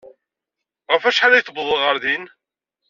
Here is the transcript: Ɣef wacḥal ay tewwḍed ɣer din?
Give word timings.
Ɣef 0.91 1.03
wacḥal 1.05 1.33
ay 1.33 1.43
tewwḍed 1.43 1.79
ɣer 1.83 1.95
din? 2.03 2.23